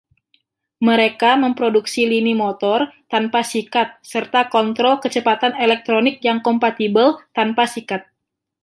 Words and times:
Mereka 0.87 1.31
memproduksi 1.43 2.01
lini 2.11 2.33
motor 2.43 2.79
tanpa 3.13 3.39
sikat 3.51 3.87
serta 4.11 4.41
kontrol 4.55 4.93
kecepatan 5.03 5.53
elektronik 5.65 6.15
yang 6.27 6.39
kompatibel 6.47 7.07
tanpa 7.37 7.63
sikat. 7.75 8.01